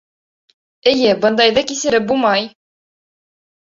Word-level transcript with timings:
Эйе, 0.93 1.13
бындайҙы 1.27 1.67
кисереп 1.75 2.11
булмай. 2.11 2.53